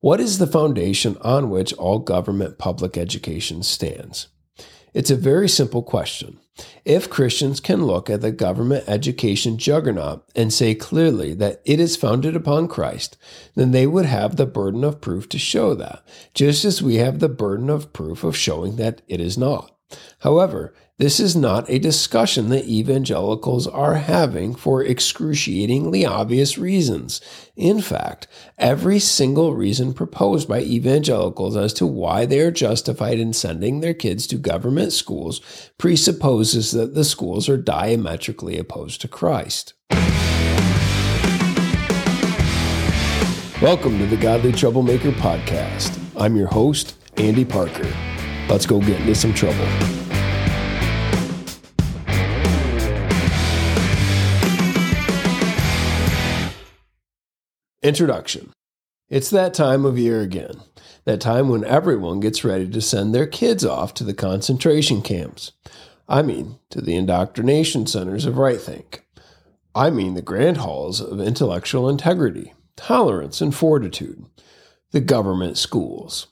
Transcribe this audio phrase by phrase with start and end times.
[0.00, 4.28] What is the foundation on which all government public education stands?
[4.94, 6.38] It's a very simple question.
[6.84, 11.96] If Christians can look at the government education juggernaut and say clearly that it is
[11.96, 13.16] founded upon Christ,
[13.56, 17.18] then they would have the burden of proof to show that, just as we have
[17.18, 19.76] the burden of proof of showing that it is not.
[20.20, 27.20] However, this is not a discussion that evangelicals are having for excruciatingly obvious reasons.
[27.54, 28.26] In fact,
[28.58, 33.94] every single reason proposed by evangelicals as to why they are justified in sending their
[33.94, 35.40] kids to government schools
[35.78, 39.74] presupposes that the schools are diametrically opposed to Christ.
[43.62, 45.96] Welcome to the Godly Troublemaker Podcast.
[46.16, 47.88] I'm your host, Andy Parker.
[48.48, 49.97] Let's go get into some trouble.
[57.80, 58.50] Introduction
[59.08, 60.62] It's that time of year again,
[61.04, 65.52] that time when everyone gets ready to send their kids off to the concentration camps.
[66.08, 69.06] I mean, to the indoctrination centers of right think.
[69.76, 74.26] I mean, the grand halls of intellectual integrity, tolerance, and fortitude,
[74.90, 76.26] the government schools.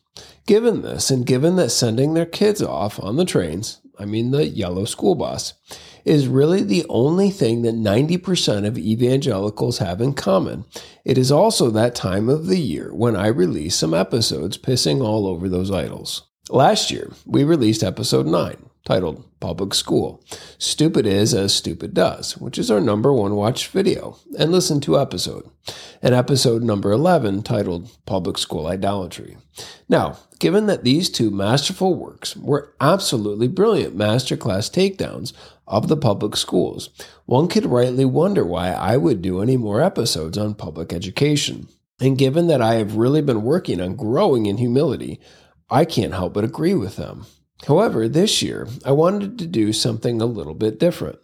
[0.47, 4.48] Given this, and given that sending their kids off on the trains, I mean the
[4.48, 5.55] yellow school bus,
[6.06, 10.64] is really the only thing that 90% of evangelicals have in common.
[11.04, 15.27] It is also that time of the year when I release some episodes pissing all
[15.27, 16.22] over those idols.
[16.48, 18.56] Last year, we released episode 9,
[18.87, 20.25] titled Public School.
[20.56, 24.98] Stupid is as stupid does, which is our number one watched video, and listen to
[24.98, 25.51] episode.
[26.01, 29.37] And episode number 11, titled Public School Idolatry.
[29.89, 35.33] Now, given that these two masterful works were absolutely brilliant masterclass takedowns
[35.67, 36.91] of the public schools,
[37.25, 41.69] one could rightly wonder why I would do any more episodes on public education.
[42.01, 45.19] And given that I have really been working on growing in humility,
[45.69, 47.27] I can't help but agree with them.
[47.66, 51.18] However, this year, I wanted to do something a little bit different.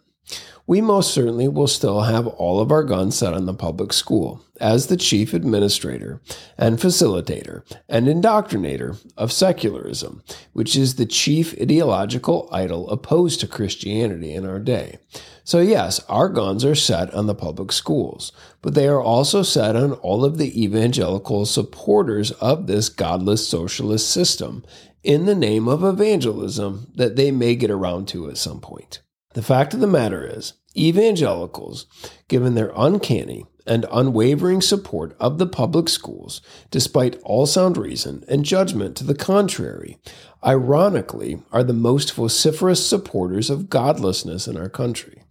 [0.65, 4.41] We most certainly will still have all of our guns set on the public school
[4.61, 6.21] as the chief administrator
[6.57, 10.23] and facilitator and indoctrinator of secularism,
[10.53, 14.99] which is the chief ideological idol opposed to Christianity in our day.
[15.43, 19.75] So, yes, our guns are set on the public schools, but they are also set
[19.75, 24.63] on all of the evangelical supporters of this godless socialist system
[25.03, 29.01] in the name of evangelism that they may get around to at some point.
[29.33, 31.85] The fact of the matter is, evangelicals,
[32.27, 38.45] given their uncanny and unwavering support of the public schools, despite all sound reason and
[38.45, 39.97] judgment to the contrary,
[40.45, 45.23] ironically are the most vociferous supporters of godlessness in our country.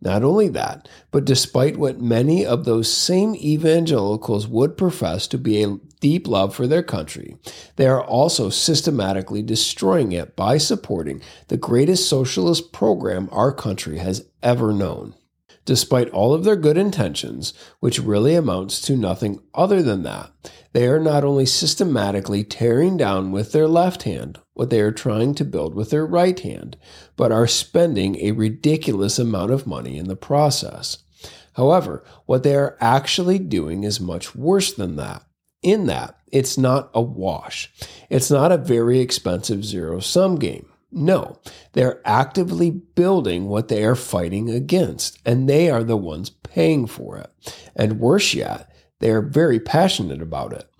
[0.00, 5.62] Not only that, but despite what many of those same evangelicals would profess to be
[5.62, 7.36] a deep love for their country,
[7.74, 14.24] they are also systematically destroying it by supporting the greatest socialist program our country has
[14.40, 15.16] ever known.
[15.64, 20.30] Despite all of their good intentions, which really amounts to nothing other than that,
[20.72, 25.34] they are not only systematically tearing down with their left hand what they are trying
[25.34, 26.76] to build with their right hand,
[27.16, 30.98] but are spending a ridiculous amount of money in the process.
[31.54, 35.25] However, what they are actually doing is much worse than that.
[35.66, 37.72] In that, it's not a wash.
[38.08, 40.68] It's not a very expensive zero sum game.
[40.92, 41.40] No,
[41.72, 47.16] they're actively building what they are fighting against, and they are the ones paying for
[47.16, 47.32] it.
[47.74, 50.70] And worse yet, they are very passionate about it.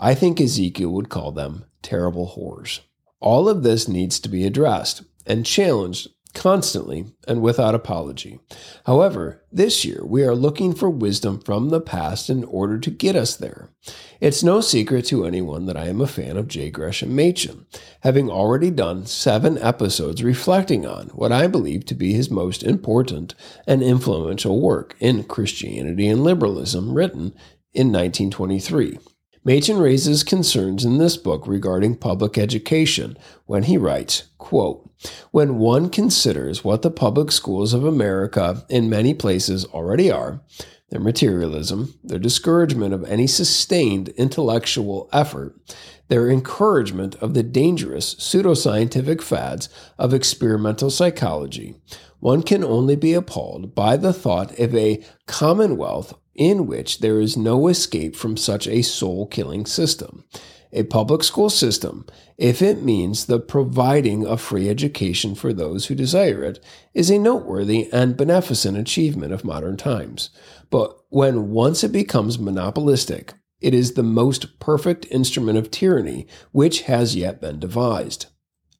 [0.00, 2.80] I think Ezekiel would call them terrible whores.
[3.20, 8.40] All of this needs to be addressed and challenged constantly and without apology.
[8.86, 13.16] However, this year we are looking for wisdom from the past in order to get
[13.16, 13.70] us there.
[14.20, 16.70] It's no secret to anyone that I am a fan of J.
[16.70, 17.66] Gresham Machen,
[18.00, 23.34] having already done seven episodes reflecting on what I believe to be his most important
[23.66, 27.34] and influential work in Christianity and Liberalism, written
[27.72, 28.98] in 1923.
[29.46, 34.88] Machen raises concerns in this book regarding public education when he writes, quote,
[35.32, 40.40] When one considers what the public schools of America in many places already are,
[40.88, 45.54] their materialism, their discouragement of any sustained intellectual effort,
[46.08, 49.68] their encouragement of the dangerous pseudoscientific fads
[49.98, 51.74] of experimental psychology,
[52.18, 57.36] one can only be appalled by the thought of a commonwealth in which there is
[57.36, 60.24] no escape from such a soul killing system.
[60.72, 62.04] A public school system,
[62.36, 66.58] if it means the providing of free education for those who desire it,
[66.92, 70.30] is a noteworthy and beneficent achievement of modern times.
[70.70, 73.34] But when once it becomes monopolistic,
[73.64, 78.26] It is the most perfect instrument of tyranny which has yet been devised.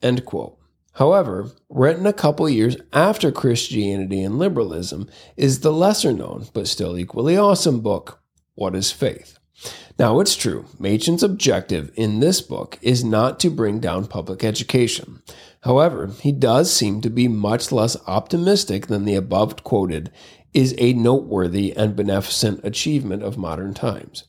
[0.03, 0.59] End quote.
[0.95, 6.97] However, written a couple years after Christianity and Liberalism is the lesser known but still
[6.97, 8.21] equally awesome book,
[8.55, 9.39] What is Faith?
[9.99, 15.23] Now, it's true, Machen's objective in this book is not to bring down public education.
[15.63, 20.13] However, he does seem to be much less optimistic than the above quoted
[20.53, 24.25] is a noteworthy and beneficent achievement of modern times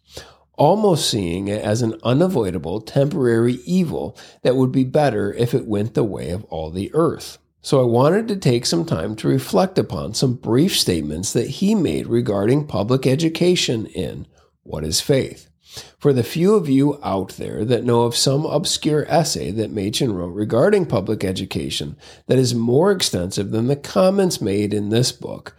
[0.57, 5.93] almost seeing it as an unavoidable temporary evil that would be better if it went
[5.93, 7.37] the way of all the earth.
[7.61, 11.73] So I wanted to take some time to reflect upon some brief statements that he
[11.73, 14.27] made regarding public education in
[14.61, 15.49] What is Faith?
[15.97, 20.13] For the few of you out there that know of some obscure essay that Machen
[20.13, 21.97] wrote regarding public education
[22.27, 25.57] that is more extensive than the comments made in this book,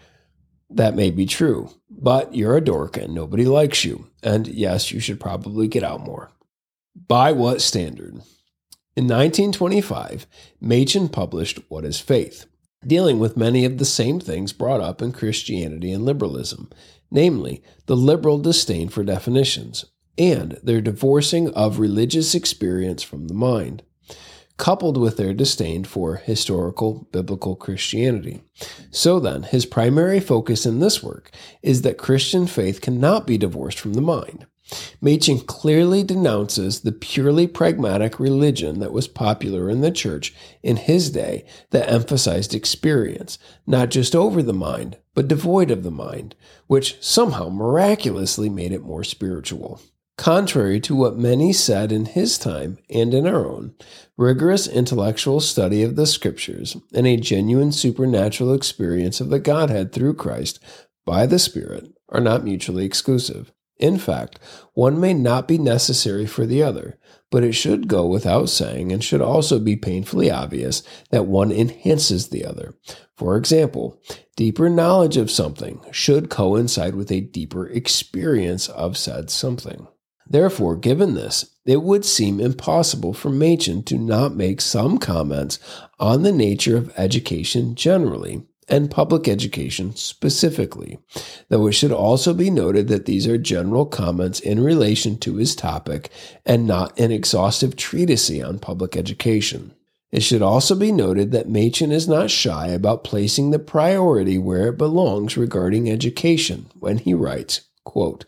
[0.70, 4.06] that may be true, but you're a dork and nobody likes you.
[4.22, 6.30] And yes, you should probably get out more.
[6.94, 8.14] By what standard?
[8.96, 10.26] In 1925,
[10.60, 12.46] Machen published What is Faith,
[12.86, 16.70] dealing with many of the same things brought up in Christianity and liberalism,
[17.10, 19.84] namely the liberal disdain for definitions
[20.18, 23.82] and their divorcing of religious experience from the mind
[24.56, 28.42] coupled with their disdain for historical biblical Christianity.
[28.90, 31.30] So then, his primary focus in this work
[31.62, 34.46] is that Christian faith cannot be divorced from the mind.
[35.00, 41.10] Machen clearly denounces the purely pragmatic religion that was popular in the church in his
[41.10, 46.34] day that emphasized experience, not just over the mind, but devoid of the mind,
[46.66, 49.80] which somehow miraculously made it more spiritual.
[50.18, 53.74] Contrary to what many said in his time and in our own,
[54.16, 60.14] rigorous intellectual study of the Scriptures and a genuine supernatural experience of the Godhead through
[60.14, 60.58] Christ
[61.04, 63.52] by the Spirit are not mutually exclusive.
[63.78, 64.38] In fact,
[64.72, 66.98] one may not be necessary for the other,
[67.30, 72.28] but it should go without saying and should also be painfully obvious that one enhances
[72.28, 72.74] the other.
[73.18, 74.00] For example,
[74.34, 79.86] deeper knowledge of something should coincide with a deeper experience of said something.
[80.28, 85.58] Therefore, given this, it would seem impossible for Machen to not make some comments
[85.98, 90.98] on the nature of education generally and public education specifically,
[91.48, 95.54] though it should also be noted that these are general comments in relation to his
[95.54, 96.10] topic
[96.44, 99.72] and not an exhaustive treatise on public education.
[100.10, 104.68] It should also be noted that Machen is not shy about placing the priority where
[104.68, 108.26] it belongs regarding education when he writes, quote,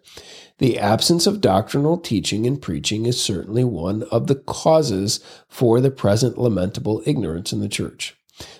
[0.56, 5.90] the absence of doctrinal teaching and preaching is certainly one of the causes for the
[5.90, 8.16] present lamentable ignorance in the church.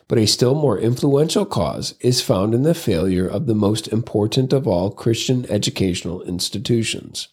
[0.08, 4.52] But a still more influential cause is found in the failure of the most important
[4.52, 7.28] of all Christian educational institutions.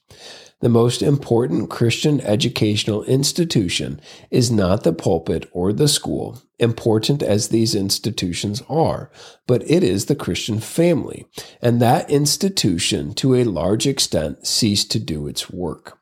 [0.61, 3.99] The most important Christian educational institution
[4.31, 9.11] is not the pulpit or the school, important as these institutions are,
[9.47, 11.27] but it is the Christian family,
[11.61, 15.99] and that institution to a large extent ceased to do its work.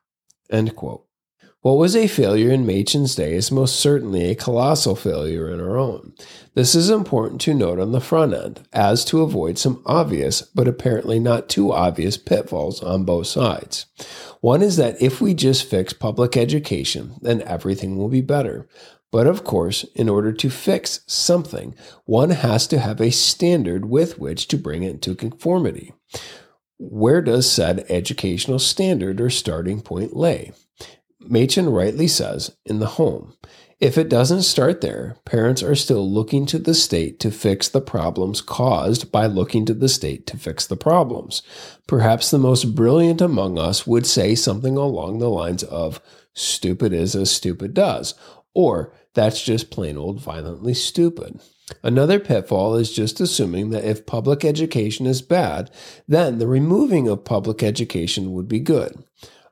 [0.50, 1.03] End quote.
[1.64, 5.78] What was a failure in Machen's day is most certainly a colossal failure in our
[5.78, 6.12] own.
[6.52, 10.68] This is important to note on the front end, as to avoid some obvious, but
[10.68, 13.86] apparently not too obvious, pitfalls on both sides.
[14.42, 18.68] One is that if we just fix public education, then everything will be better.
[19.10, 24.18] But of course, in order to fix something, one has to have a standard with
[24.18, 25.94] which to bring it into conformity.
[26.76, 30.52] Where does said educational standard or starting point lay?
[31.30, 33.34] Machen rightly says, in the home.
[33.80, 37.80] If it doesn't start there, parents are still looking to the state to fix the
[37.80, 41.42] problems caused by looking to the state to fix the problems.
[41.86, 46.00] Perhaps the most brilliant among us would say something along the lines of,
[46.32, 48.14] stupid is as stupid does,
[48.54, 51.40] or that's just plain old violently stupid.
[51.82, 55.70] Another pitfall is just assuming that if public education is bad,
[56.06, 59.02] then the removing of public education would be good.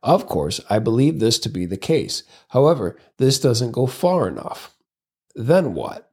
[0.03, 2.23] Of course, I believe this to be the case.
[2.49, 4.77] However, this doesn't go far enough.
[5.35, 6.12] Then what?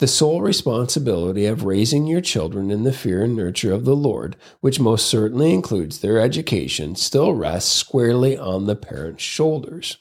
[0.00, 4.34] The sole responsibility of raising your children in the fear and nurture of the Lord,
[4.60, 9.98] which most certainly includes their education, still rests squarely on the parent's shoulders.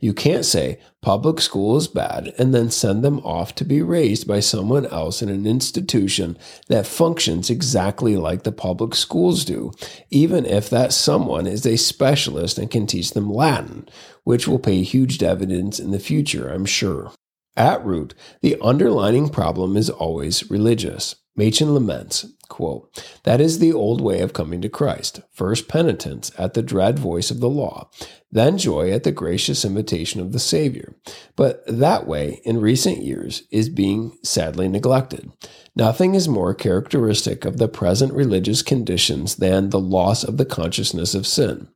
[0.00, 4.26] You can't say public school is bad and then send them off to be raised
[4.26, 9.72] by someone else in an institution that functions exactly like the public schools do,
[10.08, 13.86] even if that someone is a specialist and can teach them Latin,
[14.22, 17.12] which will pay huge dividends in the future, I'm sure.
[17.56, 21.16] At root, the underlining problem is always religious.
[21.36, 25.20] Machen laments, quote, That is the old way of coming to Christ.
[25.32, 27.90] First penitence at the dread voice of the law,
[28.30, 30.94] then joy at the gracious invitation of the Savior.
[31.34, 35.32] But that way, in recent years, is being sadly neglected.
[35.74, 41.16] Nothing is more characteristic of the present religious conditions than the loss of the consciousness
[41.16, 41.68] of sin.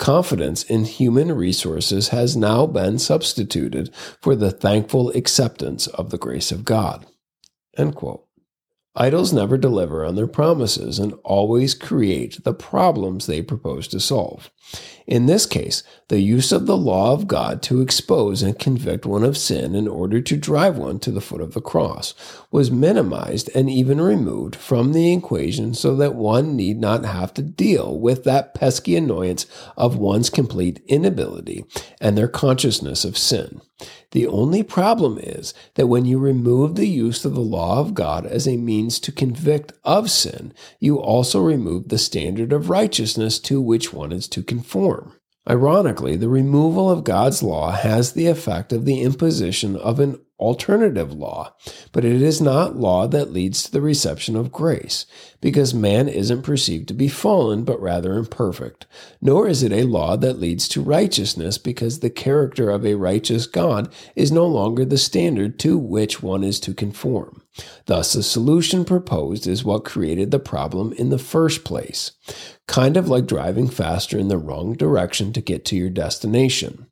[0.00, 6.50] Confidence in human resources has now been substituted for the thankful acceptance of the grace
[6.50, 7.04] of God.
[8.96, 14.50] Idols never deliver on their promises and always create the problems they propose to solve.
[15.06, 19.24] In this case, the use of the law of God to expose and convict one
[19.24, 22.14] of sin in order to drive one to the foot of the cross
[22.52, 27.42] was minimized and even removed from the equation so that one need not have to
[27.42, 29.46] deal with that pesky annoyance
[29.76, 31.64] of one's complete inability
[32.00, 33.60] and their consciousness of sin.
[34.10, 38.26] The only problem is that when you remove the use of the law of God
[38.26, 43.60] as a means to convict of sin, you also remove the standard of righteousness to
[43.60, 45.14] which one is to conform.
[45.48, 51.12] Ironically, the removal of God's law has the effect of the imposition of an alternative
[51.12, 51.54] law,
[51.92, 55.06] but it is not law that leads to the reception of grace,
[55.40, 58.86] because man isn't perceived to be fallen, but rather imperfect.
[59.20, 63.46] Nor is it a law that leads to righteousness, because the character of a righteous
[63.46, 67.42] God is no longer the standard to which one is to conform.
[67.86, 72.12] Thus, the solution proposed is what created the problem in the first place,
[72.66, 76.86] kind of like driving faster in the wrong direction to get to your destination.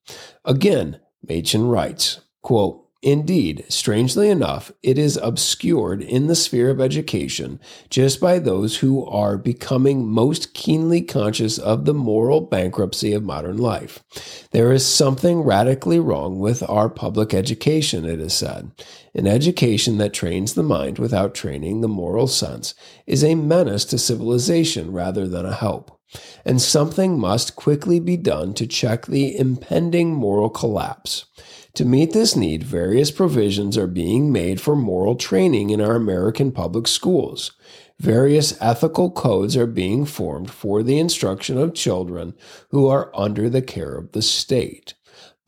[0.44, 7.60] Again, Machen writes, quote, Indeed, strangely enough, it is obscured in the sphere of education
[7.90, 13.56] just by those who are becoming most keenly conscious of the moral bankruptcy of modern
[13.56, 14.02] life.
[14.50, 18.72] There is something radically wrong with our public education, it is said.
[19.14, 22.74] An education that trains the mind without training the moral sense
[23.06, 25.98] is a menace to civilization rather than a help
[26.44, 31.26] and something must quickly be done to check the impending moral collapse.
[31.74, 36.50] To meet this need, various provisions are being made for moral training in our American
[36.50, 37.52] public schools.
[38.00, 42.34] Various ethical codes are being formed for the instruction of children
[42.70, 44.94] who are under the care of the state.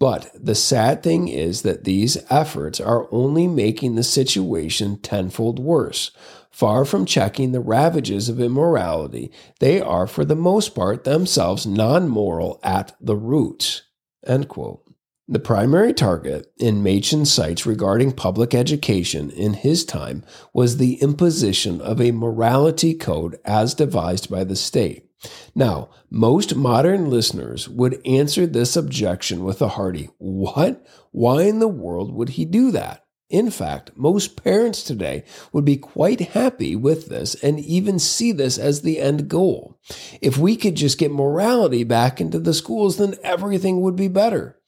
[0.00, 6.10] But the sad thing is that these efforts are only making the situation tenfold worse.
[6.50, 12.08] Far from checking the ravages of immorality, they are for the most part themselves non
[12.08, 13.82] moral at the roots.
[14.26, 14.89] End quote.
[15.32, 21.80] The primary target in Machen's sights regarding public education in his time was the imposition
[21.80, 25.08] of a morality code as devised by the state.
[25.54, 30.84] Now, most modern listeners would answer this objection with a hearty, What?
[31.12, 33.06] Why in the world would he do that?
[33.28, 35.22] In fact, most parents today
[35.52, 39.78] would be quite happy with this and even see this as the end goal.
[40.20, 44.59] If we could just get morality back into the schools, then everything would be better.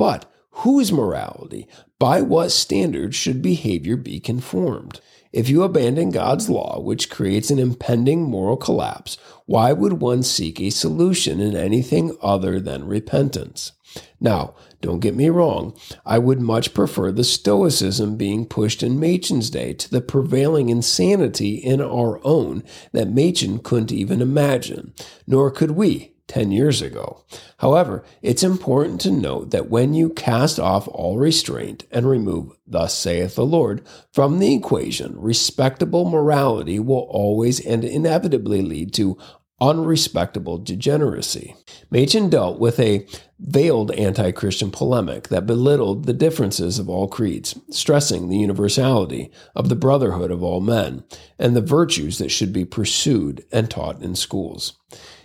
[0.00, 1.68] But whose morality?
[1.98, 5.02] By what standards should behavior be conformed?
[5.30, 10.58] If you abandon God's law, which creates an impending moral collapse, why would one seek
[10.58, 13.72] a solution in anything other than repentance?
[14.18, 15.76] Now, don't get me wrong,
[16.06, 21.56] I would much prefer the Stoicism being pushed in Machen's day to the prevailing insanity
[21.56, 24.94] in our own that Machen couldn't even imagine,
[25.26, 27.24] nor could we, 10 years ago.
[27.58, 32.94] However, it's important to note that when you cast off all restraint and remove, Thus
[32.94, 33.82] saith the Lord,
[34.12, 39.18] from the equation, respectable morality will always and inevitably lead to
[39.60, 41.56] unrespectable degeneracy.
[41.90, 43.06] Machen dealt with a
[43.40, 49.68] veiled anti Christian polemic that belittled the differences of all creeds, stressing the universality of
[49.68, 51.02] the brotherhood of all men
[51.40, 54.78] and the virtues that should be pursued and taught in schools.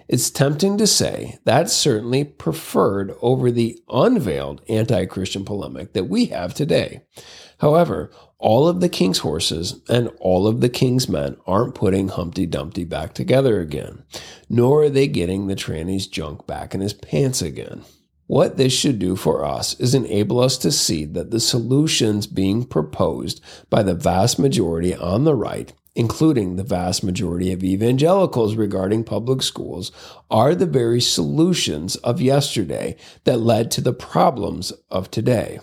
[0.08, 6.26] It's tempting to say that's certainly preferred over the unveiled anti Christian polemic that we
[6.26, 7.02] have today.
[7.60, 12.46] However, all of the king's horses and all of the king's men aren't putting Humpty
[12.46, 14.04] Dumpty back together again,
[14.50, 17.84] nor are they getting the tranny's junk back in his pants again.
[18.28, 22.66] What this should do for us is enable us to see that the solutions being
[22.66, 29.04] proposed by the vast majority on the right including the vast majority of evangelicals regarding
[29.04, 29.92] public schools,
[30.30, 35.60] are the very solutions of yesterday that led to the problems of today.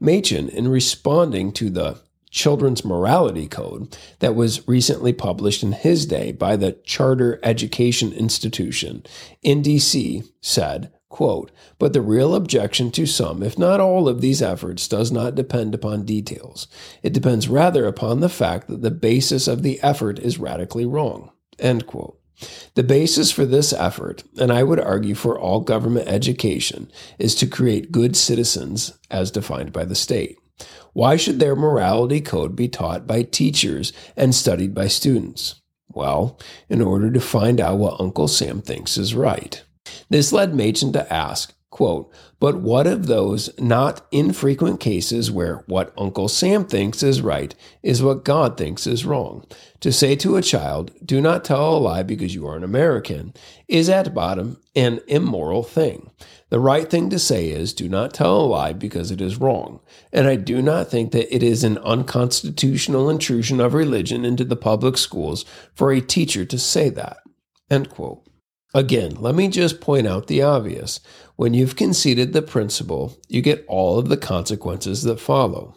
[0.00, 1.98] Machen, in responding to the
[2.30, 9.04] Children's Morality Code that was recently published in his day by the Character Education Institution
[9.42, 14.42] in DC, said, Quote, but the real objection to some, if not all, of these
[14.42, 16.66] efforts does not depend upon details.
[17.02, 21.30] It depends rather upon the fact that the basis of the effort is radically wrong.
[21.58, 22.18] End quote.
[22.74, 27.46] The basis for this effort, and I would argue for all government education, is to
[27.46, 30.36] create good citizens as defined by the state.
[30.92, 35.60] Why should their morality code be taught by teachers and studied by students?
[35.88, 39.62] Well, in order to find out what Uncle Sam thinks is right.
[40.08, 45.92] This led Machen to ask, quote, but what of those not infrequent cases where what
[45.98, 49.44] Uncle Sam thinks is right is what God thinks is wrong?
[49.80, 53.34] To say to a child, do not tell a lie because you are an American,
[53.68, 56.10] is at bottom an immoral thing.
[56.48, 59.80] The right thing to say is, do not tell a lie because it is wrong.
[60.12, 64.56] And I do not think that it is an unconstitutional intrusion of religion into the
[64.56, 67.18] public schools for a teacher to say that.
[67.68, 68.26] End quote.
[68.74, 71.00] Again, let me just point out the obvious.
[71.36, 75.76] When you've conceded the principle, you get all of the consequences that follow.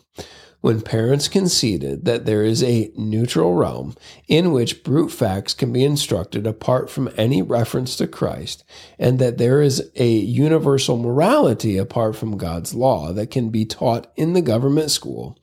[0.62, 3.96] When parents conceded that there is a neutral realm
[4.28, 8.66] in which brute facts can be instructed apart from any reference to Christ,
[8.98, 14.12] and that there is a universal morality apart from God's law that can be taught
[14.18, 15.39] in the government school,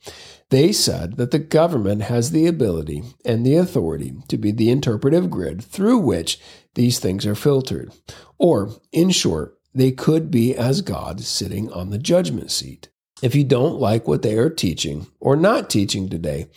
[0.49, 5.31] they said that the government has the ability and the authority to be the interpretive
[5.31, 6.39] grid through which
[6.75, 7.91] these things are filtered.
[8.37, 12.89] Or, in short, they could be as God sitting on the judgment seat.
[13.21, 16.47] If you don't like what they are teaching or not teaching today,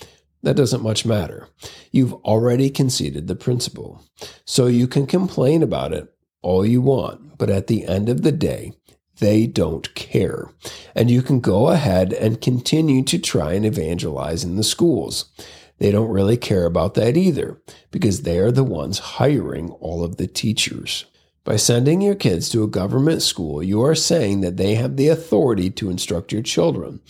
[0.43, 1.49] that doesn't much matter.
[1.91, 4.05] You've already conceded the principle.
[4.45, 6.13] So you can complain about it
[6.43, 8.73] all you want, but at the end of the day,
[9.19, 10.51] they don't care.
[10.95, 15.31] And you can go ahead and continue to try and evangelize in the schools.
[15.79, 20.17] They don't really care about that either because they are the ones hiring all of
[20.17, 21.05] the teachers.
[21.51, 25.09] By sending your kids to a government school, you are saying that they have the
[25.09, 27.01] authority to instruct your children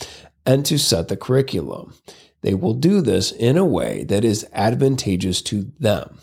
[0.47, 1.93] and to set the curriculum.
[2.41, 6.21] They will do this in a way that is advantageous to them.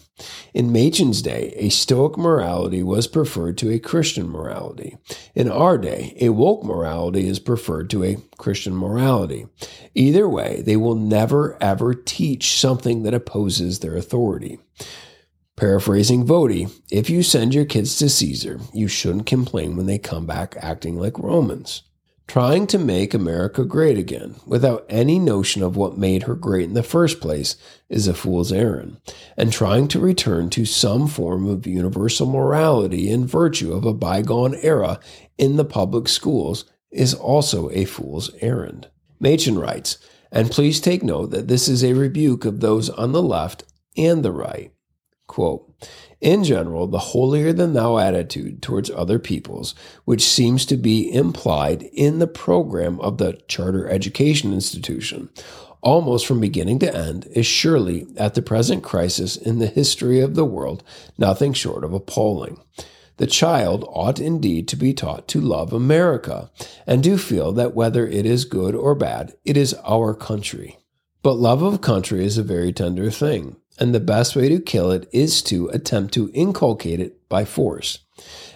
[0.51, 4.97] In Machen's day, a Stoic morality was preferred to a Christian morality.
[5.35, 9.45] In our day, a woke morality is preferred to a Christian morality.
[9.93, 14.57] Either way, they will never ever teach something that opposes their authority.
[15.57, 20.25] Paraphrasing Voddie, if you send your kids to Caesar, you shouldn't complain when they come
[20.25, 21.83] back acting like Romans
[22.27, 26.73] trying to make America great again without any notion of what made her great in
[26.73, 27.55] the first place
[27.89, 28.99] is a fool's errand,
[29.37, 34.55] and trying to return to some form of universal morality in virtue of a bygone
[34.55, 34.99] era
[35.37, 38.89] in the public schools is also a fool's errand.
[39.19, 39.97] Machen writes,
[40.31, 43.63] and please take note that this is a rebuke of those on the left
[43.95, 44.71] and the right.
[45.27, 45.69] Quote,
[46.19, 51.83] in general, the holier than thou attitude towards other peoples, which seems to be implied
[51.93, 55.29] in the program of the character education institution,
[55.81, 60.33] almost from beginning to end, is surely, at the present crisis in the history of
[60.33, 60.83] the world,
[61.17, 62.59] nothing short of appalling.
[63.17, 66.51] The child ought indeed to be taught to love America
[66.85, 70.77] and to feel that whether it is good or bad, it is our country.
[71.23, 74.91] But love of country is a very tender thing and the best way to kill
[74.91, 77.99] it is to attempt to inculcate it by force,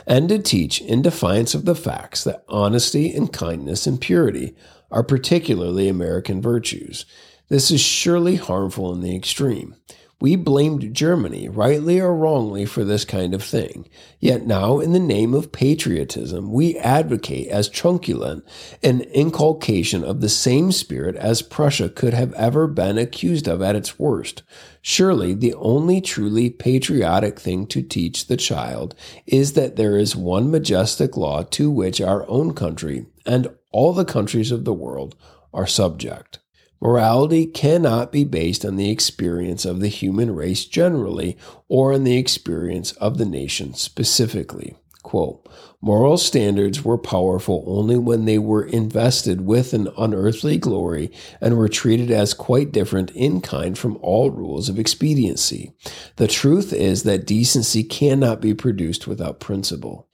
[0.07, 4.55] and to teach in defiance of the facts that honesty and kindness and purity
[4.89, 7.05] are particularly American virtues.
[7.49, 9.75] This is surely harmful in the extreme.
[10.21, 13.89] We blamed Germany, rightly or wrongly, for this kind of thing.
[14.19, 18.45] Yet now, in the name of patriotism, we advocate as truculent
[18.83, 23.75] an inculcation of the same spirit as Prussia could have ever been accused of at
[23.75, 24.43] its worst.
[24.83, 28.93] Surely, the only truly patriotic thing to teach the child
[29.25, 34.05] is that there is one majestic law to which our own country and all the
[34.05, 35.15] countries of the world
[35.51, 36.40] are subject.
[36.81, 42.17] Morality cannot be based on the experience of the human race generally or on the
[42.17, 44.75] experience of the nation specifically.
[45.03, 45.47] Quote,
[45.81, 51.67] Moral standards were powerful only when they were invested with an unearthly glory and were
[51.67, 55.73] treated as quite different in kind from all rules of expediency.
[56.17, 60.07] The truth is that decency cannot be produced without principle.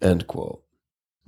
[0.00, 0.62] End quote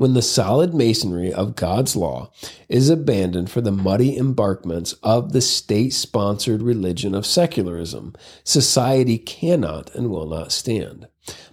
[0.00, 2.32] when the solid masonry of God's law
[2.70, 9.94] is abandoned for the muddy embarkments of the state sponsored religion of secularism, society cannot
[9.94, 11.06] and will not stand.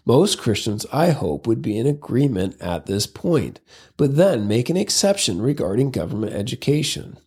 [0.05, 3.59] Most Christians, I hope, would be in agreement at this point,
[3.97, 7.17] but then make an exception regarding government education.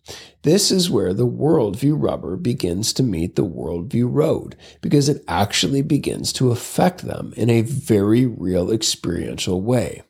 [0.41, 5.83] This is where the worldview rubber begins to meet the worldview road, because it actually
[5.83, 10.01] begins to affect them in a very real experiential way.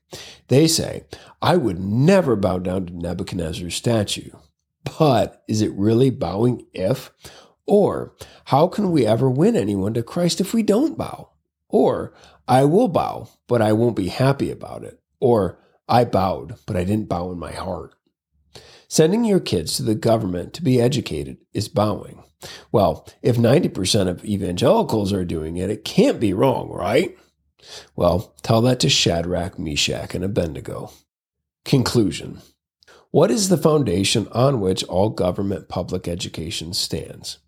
[0.47, 1.05] They say,
[1.41, 4.31] I would never bow down to Nebuchadnezzar's statue.
[4.97, 7.11] But is it really bowing if?
[7.65, 11.29] Or how can we ever win anyone to Christ if we don't bow?
[11.69, 12.13] Or
[12.47, 14.99] I will bow, but I won't be happy about it.
[15.19, 17.93] Or I bowed, but I didn't bow in my heart.
[18.87, 22.23] Sending your kids to the government to be educated is bowing.
[22.71, 27.17] Well, if 90% of evangelicals are doing it, it can't be wrong, right?
[27.95, 30.91] Well, tell that to Shadrach, Meshach, and Abednego.
[31.65, 32.41] Conclusion
[33.11, 37.39] What is the foundation on which all government public education stands?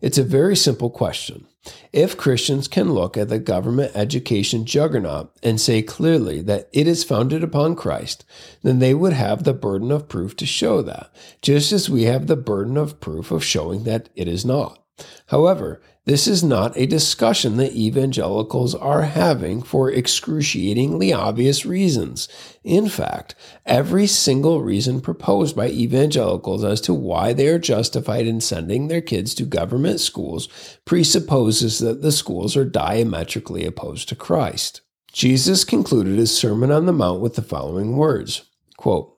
[0.00, 1.46] It's a very simple question.
[1.92, 7.02] If Christians can look at the government education juggernaut and say clearly that it is
[7.02, 8.24] founded upon Christ,
[8.62, 11.10] then they would have the burden of proof to show that,
[11.42, 14.82] just as we have the burden of proof of showing that it is not.
[15.26, 22.30] However, this is not a discussion that evangelicals are having for excruciatingly obvious reasons.
[22.64, 23.34] In fact,
[23.66, 29.02] every single reason proposed by evangelicals as to why they are justified in sending their
[29.02, 30.48] kids to government schools
[30.86, 34.80] presupposes that the schools are diametrically opposed to Christ.
[35.12, 38.46] Jesus concluded his Sermon on the Mount with the following words
[38.78, 39.17] quote,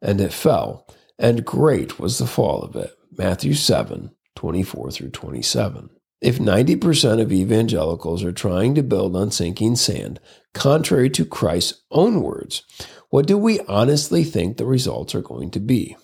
[0.00, 0.86] and it fell,
[1.18, 2.92] and great was the fall of it.
[3.16, 5.90] Matthew 7 24 through 27.
[6.20, 10.20] If 90% of evangelicals are trying to build on sinking sand,
[10.54, 12.62] contrary to Christ's own words,
[13.10, 15.96] what do we honestly think the results are going to be?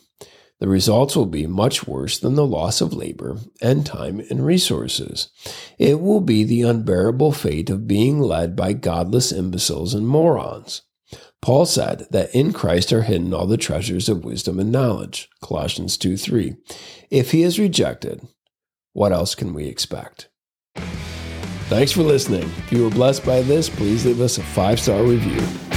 [0.61, 5.29] The results will be much worse than the loss of labor and time and resources.
[5.79, 10.83] It will be the unbearable fate of being led by godless imbeciles and morons.
[11.45, 15.29] Paul said that in Christ are hidden all the treasures of wisdom and knowledge.
[15.43, 16.57] Colossians 2 3.
[17.11, 18.27] If he is rejected,
[18.95, 20.31] what else can we expect?
[21.69, 22.51] Thanks for listening.
[22.57, 25.74] If you were blessed by this, please leave us a five star review.